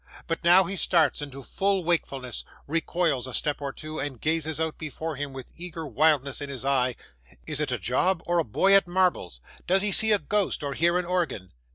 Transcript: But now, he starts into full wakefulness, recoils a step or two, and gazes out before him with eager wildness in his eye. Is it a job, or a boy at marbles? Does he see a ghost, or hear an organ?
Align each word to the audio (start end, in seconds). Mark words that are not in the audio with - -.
But 0.25 0.43
now, 0.43 0.63
he 0.63 0.75
starts 0.75 1.21
into 1.21 1.43
full 1.43 1.83
wakefulness, 1.83 2.43
recoils 2.65 3.27
a 3.27 3.35
step 3.35 3.61
or 3.61 3.71
two, 3.71 3.99
and 3.99 4.19
gazes 4.19 4.59
out 4.59 4.79
before 4.79 5.15
him 5.15 5.31
with 5.31 5.53
eager 5.59 5.85
wildness 5.85 6.41
in 6.41 6.49
his 6.49 6.65
eye. 6.65 6.95
Is 7.45 7.61
it 7.61 7.71
a 7.71 7.77
job, 7.77 8.23
or 8.25 8.39
a 8.39 8.43
boy 8.43 8.73
at 8.73 8.87
marbles? 8.87 9.41
Does 9.67 9.83
he 9.83 9.91
see 9.91 10.11
a 10.11 10.17
ghost, 10.17 10.63
or 10.63 10.73
hear 10.73 10.97
an 10.97 11.05
organ? 11.05 11.51